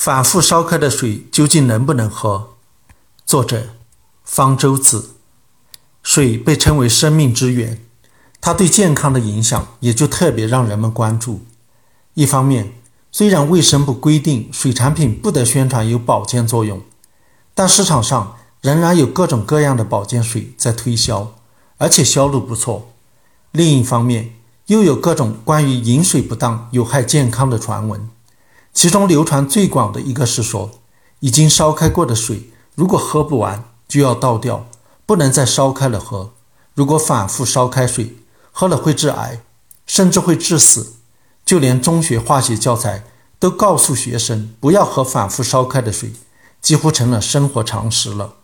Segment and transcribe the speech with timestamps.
[0.00, 2.50] 反复烧开的水究竟能不能喝？
[3.26, 3.70] 作者：
[4.22, 5.16] 方舟子。
[6.04, 7.84] 水被称为生命之源，
[8.40, 11.44] 它对健康的影响也就特别让人们关注。
[12.14, 12.74] 一方面，
[13.10, 16.80] 虽然卫生部规定水产品不得宣传有保健作用，
[17.52, 21.34] 但市场上仍然有各种各样的保健水在推销，
[21.78, 22.92] 而且销路不错。
[23.50, 24.36] 另一方面，
[24.66, 28.08] 又有各种关于饮水不当有害健康的传闻。
[28.78, 30.70] 其中流传最广的一个是说，
[31.18, 34.68] 已经烧开过的水，如果喝不完就要倒掉，
[35.04, 36.30] 不能再烧开了喝。
[36.74, 38.14] 如果反复烧开水，
[38.52, 39.40] 喝了会致癌，
[39.84, 40.92] 甚至会致死。
[41.44, 43.02] 就连中学化学教材
[43.40, 46.12] 都告诉学生不要喝反复烧开的水，
[46.60, 48.34] 几乎成了生活常识了。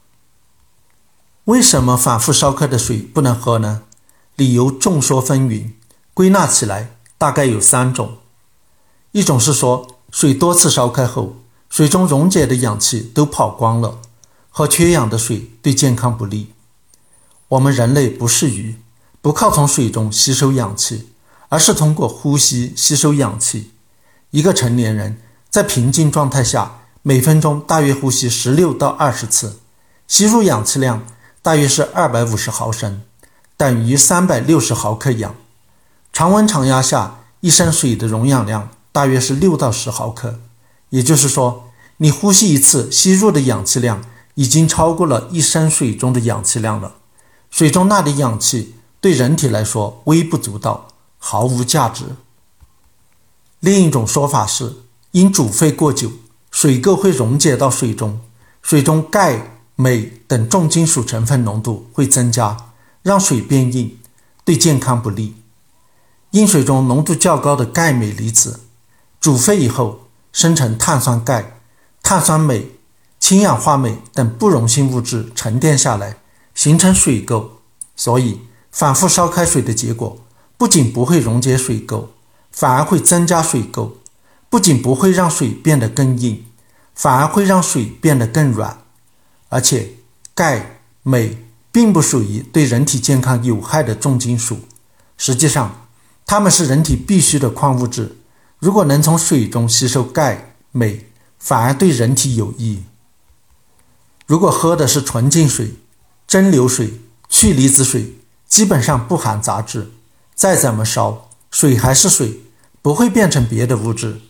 [1.45, 3.82] 为什么反复烧开的水不能喝呢？
[4.35, 5.74] 理由众说纷纭，
[6.12, 8.15] 归纳起来大概有三种：
[9.12, 9.94] 一种是说。
[10.14, 11.34] 水多次烧开后，
[11.68, 13.98] 水中溶解的氧气都跑光了，
[14.48, 16.52] 喝缺氧的水对健康不利。
[17.48, 18.76] 我们人类不是鱼，
[19.21, 21.09] 不靠从水中吸收氧气，
[21.48, 23.73] 而是通过呼吸吸收氧气。
[24.30, 29.59] 一个成年人在平静状态下，每分钟大约呼吸十六到二十次，
[30.06, 31.04] 吸入氧气量
[31.43, 33.02] 大约是二百五十毫升，
[33.56, 35.34] 等于三百六十毫克氧。
[36.12, 38.68] 常温常压下，一升水的溶氧量。
[38.95, 40.38] 大约是六到十毫克，
[40.90, 44.04] 也就是说，你呼吸一次吸入的氧气量
[44.37, 46.95] 已经超过了一升水中的氧气量了。
[47.50, 50.87] 水中钠的氧气对人体来说微不足道，
[51.18, 52.04] 毫无价值。
[53.59, 54.76] 另一种说法是，
[55.10, 56.12] 因煮沸过久，
[56.52, 58.20] 水垢会溶解到水中，
[58.62, 62.56] 水中钙、镁等重金属成分浓度会增加，
[63.02, 63.98] 让水变硬，
[64.44, 65.34] 对健康不利。
[66.31, 68.60] 因水中浓度较高的钙镁离子。
[69.25, 70.00] 煮沸以后，
[70.34, 71.59] 生成碳酸钙、
[72.03, 72.72] 碳酸镁、
[73.19, 76.19] 氢氧化镁等不溶性物质沉淀下来，
[76.55, 77.47] 形成水垢。
[77.97, 78.41] 所以，
[78.71, 80.19] 反复烧开水的结果，
[80.59, 82.09] 不仅不会溶解水垢，
[82.53, 83.93] 反而会增加水垢；
[84.51, 86.45] 不仅不会让水变得更硬，
[86.95, 88.77] 反而会让水变得更软。
[89.49, 89.95] 而且，
[90.34, 91.39] 钙、镁
[91.73, 94.59] 并不属于对人体健康有害的重金属，
[95.17, 95.87] 实际上，
[96.27, 98.19] 它们是人体必需的矿物质。
[98.65, 101.05] 如果能从水中吸收钙、镁，
[101.39, 102.83] 反而对人体有益。
[104.27, 105.75] 如果喝的是纯净水、
[106.27, 106.99] 蒸馏水、
[107.29, 108.15] 去离子水，
[108.49, 109.91] 基本上不含杂质，
[110.35, 112.41] 再怎么烧，水还是水，
[112.81, 114.23] 不会变成别的物质。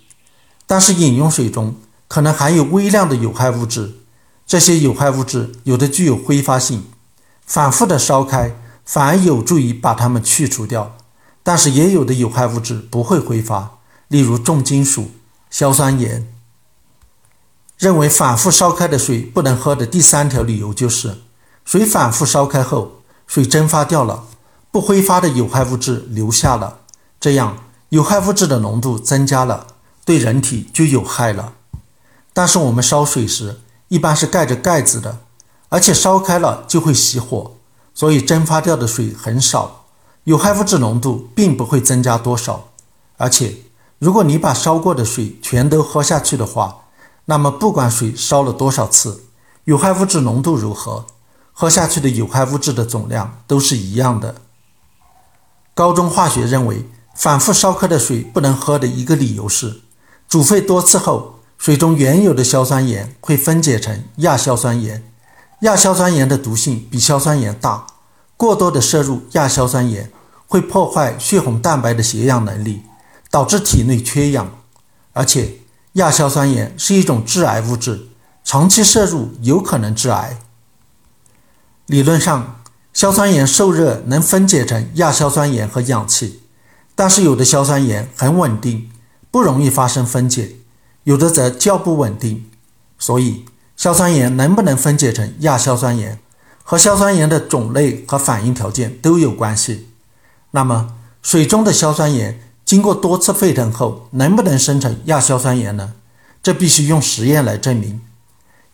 [0.67, 1.77] 但是饮用水中
[2.09, 3.99] 可能含有微量的有害物质，
[4.45, 6.83] 这些有害物质有的具有挥发性，
[7.47, 10.97] 反复的烧开反而有助于把它们去除掉。
[11.45, 13.74] 但是也有的有害物质不会挥发。
[14.09, 15.11] 例如重金属、
[15.51, 16.29] 硝酸盐。
[17.77, 21.19] 认为反复烧开的水不能喝的第三条理由就是，
[21.65, 24.27] 水反复烧开后，水蒸发掉了，
[24.71, 26.79] 不挥发的有害物质留下了，
[27.21, 29.67] 这样有害物质的浓度增加了，
[30.05, 31.55] 对人体就有害了。
[32.33, 35.19] 但是我们烧水时一般是盖着盖子的，
[35.69, 37.57] 而且烧开了就会熄火，
[37.93, 39.87] 所以蒸发掉的水很少，
[40.23, 42.69] 有害物质浓度并不会增加多少，
[43.17, 43.57] 而且。
[44.05, 46.89] 如果你把烧过的水全都喝下去的话，
[47.25, 49.25] 那么不管水烧了多少次，
[49.65, 51.07] 有害物质浓度如何，
[51.55, 54.35] 喝下去的有害物质的总量都是一样的。
[55.73, 59.81] 高中化学认为，反复烧开的水不能喝的一个理由是，
[60.29, 65.03] 煮沸多次后，水中原有的硝酸盐会分解成亚硝酸盐，
[65.61, 67.87] 亚硝酸盐的毒性比硝酸盐大，
[68.37, 70.13] 过多的摄入亚硝酸盐
[70.47, 72.83] 会破坏血红蛋白的携氧能力。
[73.35, 74.49] 导致体内缺氧，
[75.13, 75.55] 而且
[75.95, 78.07] 亚硝酸盐是一种致癌物质，
[78.45, 80.39] 长期摄入有可能致癌。
[81.87, 82.61] 理论上，
[82.93, 86.43] 硝酸盐受热能分解成亚硝酸盐和氧气，
[86.95, 88.89] 但是有的硝酸盐很稳定，
[89.33, 90.53] 不容易发生分解，
[91.03, 92.49] 有的则较不稳定。
[93.01, 93.45] 所以，
[93.77, 96.21] 硝酸盐能不能分解成亚硝酸盐，
[96.63, 99.89] 和硝酸盐的种类和反应条件都有关系。
[100.53, 102.39] 那么，水中的硝酸盐。
[102.65, 105.93] 经过多次沸腾后，能不能生成亚硝酸盐呢？
[106.43, 108.01] 这必须用实验来证明。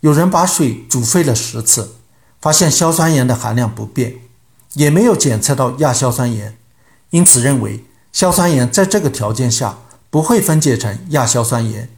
[0.00, 1.96] 有人把水煮沸了十次，
[2.40, 4.14] 发现硝酸盐的含量不变，
[4.74, 6.56] 也没有检测到亚硝酸盐，
[7.10, 9.78] 因此认为硝酸盐在这个条件下
[10.08, 11.90] 不会分解成亚硝酸盐。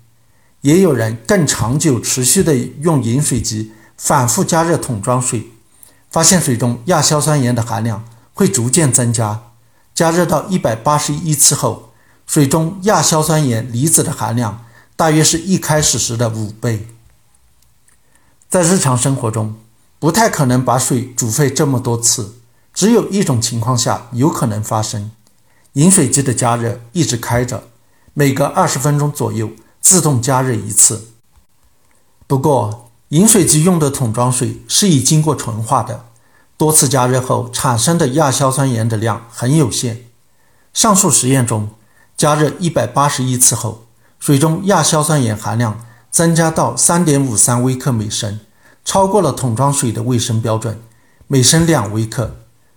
[0.63, 5.51] 也有人更长久、持续的用饮水机反复加热桶装水，
[6.11, 9.52] 发现水中亚硝酸盐的含量会逐渐增加。
[9.95, 11.93] 加热到一百八十一次后，
[12.27, 14.65] 水中亚硝酸盐离子的含量
[14.97, 16.89] 大约是一开始时的五倍。
[18.49, 19.55] 在日常生活中，
[19.99, 22.37] 不太可能把水煮沸这么多次，
[22.73, 25.11] 只有一种情况下有可能发生：
[25.75, 27.65] 饮水机的加热一直开着，
[28.15, 29.51] 每隔二十分钟左右
[29.81, 31.09] 自动加热一次。
[32.27, 36.07] 不过，饮水机用的桶装水是已经过纯化的，
[36.63, 40.05] 多次加热后产生的亚硝酸盐的量很有限。
[40.73, 41.71] 上述实验中，
[42.17, 43.87] 加热一百八十亿次后，
[44.21, 48.39] 水中亚硝酸盐含量增加到三点五三微克每升，
[48.85, 50.81] 超过了桶装水的卫生标准，
[51.27, 52.37] 每升两微克，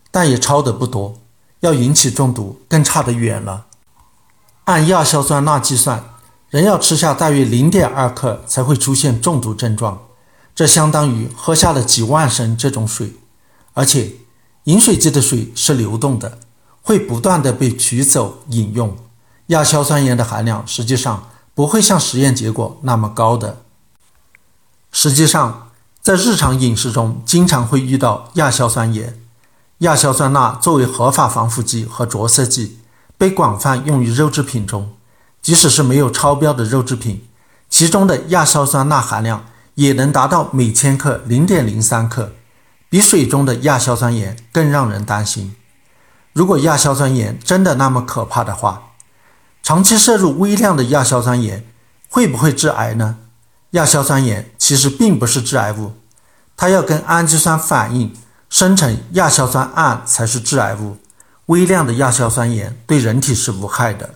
[0.09, 1.21] 但也超得不多。
[1.59, 3.67] 要引起中毒，更差得远了。
[4.63, 6.03] 按亚硝酸钠计算，
[6.49, 10.01] 人要吃下大约零点二克才会出现中毒症状。
[10.55, 13.13] 这相当于喝下了几万升这种水，
[13.75, 14.13] 而且
[14.63, 16.39] 饮水机的水是流动的，
[16.81, 18.97] 会不断的被取走饮用，
[19.47, 23.61] 亚硝酸盐的含量实际上不会像实验结果那么高的。
[24.91, 25.69] 实际上，
[26.01, 29.19] 在日常饮食中经常会遇到亚硝酸盐。
[29.79, 32.79] 亚硝酸钠作为合法防腐剂和着色剂，
[33.17, 34.93] 被广泛用于肉制品中，
[35.41, 37.27] 即使是没有超标的肉制品，
[37.69, 39.45] 其中的亚硝酸钠含量。
[39.75, 42.31] 也能达到每千克零点零三克，
[42.89, 45.55] 比水中的亚硝酸盐更让人担心。
[46.33, 48.91] 如果亚硝酸盐真的那么可怕的话，
[49.63, 51.65] 长期摄入微量的亚硝酸盐
[52.09, 53.17] 会不会致癌呢？
[53.71, 55.93] 亚硝酸盐其实并不是致癌物，
[56.55, 58.13] 它要跟氨基酸反应
[58.49, 60.97] 生成亚硝酸胺才是致癌物。
[61.47, 64.15] 微量的亚硝酸盐对人体是无害的。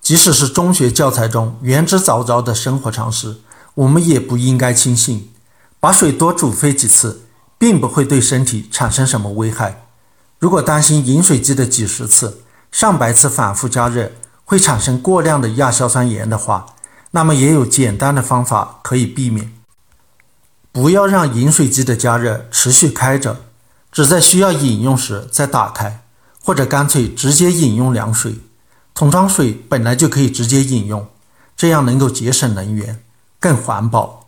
[0.00, 3.40] 即使是中学教材中言之凿凿的生活常识。
[3.74, 5.32] 我们也不应该轻信，
[5.80, 7.22] 把水多煮沸几次，
[7.62, 9.84] 并不会对身体产生什么危害。
[10.40, 12.42] 如果担心饮水机的几十次、
[12.72, 14.10] 上百次反复加热
[14.44, 16.66] 会产生过量的亚硝酸盐的话，
[17.12, 19.52] 那么也有简单的方法可以避免。
[20.72, 23.42] 不要让饮水机的加热持续开着，
[23.92, 26.02] 只在需要饮用时再打开，
[26.42, 28.40] 或者干脆直接饮用凉水。
[28.92, 31.06] 桶装水本来就可以直接饮用，
[31.56, 33.04] 这样能够节省能源。
[33.38, 34.21] 更环保。